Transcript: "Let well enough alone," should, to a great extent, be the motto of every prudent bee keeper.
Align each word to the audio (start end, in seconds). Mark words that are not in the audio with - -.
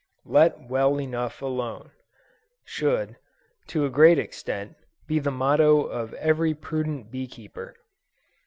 "Let 0.25 0.67
well 0.67 0.99
enough 0.99 1.43
alone," 1.43 1.91
should, 2.65 3.17
to 3.67 3.85
a 3.85 3.91
great 3.91 4.17
extent, 4.17 4.75
be 5.05 5.19
the 5.19 5.29
motto 5.29 5.83
of 5.83 6.15
every 6.15 6.55
prudent 6.55 7.11
bee 7.11 7.27
keeper. 7.27 7.75